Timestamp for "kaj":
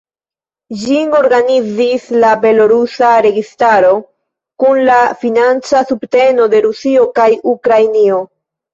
7.23-7.33